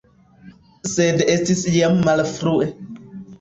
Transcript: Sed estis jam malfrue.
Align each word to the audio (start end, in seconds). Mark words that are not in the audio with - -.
Sed 0.91 1.21
estis 1.33 1.61
jam 1.75 2.01
malfrue. 2.09 2.71